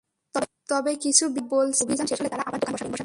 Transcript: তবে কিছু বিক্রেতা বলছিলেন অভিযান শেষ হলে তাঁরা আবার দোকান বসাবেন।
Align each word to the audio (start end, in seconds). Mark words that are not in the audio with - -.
তবে 0.69 0.91
কিছু 0.95 1.23
বিক্রেতা 1.27 1.55
বলছিলেন 1.55 1.85
অভিযান 1.85 2.07
শেষ 2.07 2.19
হলে 2.21 2.29
তাঁরা 2.29 2.43
আবার 2.47 2.59
দোকান 2.59 2.73
বসাবেন। 2.73 2.91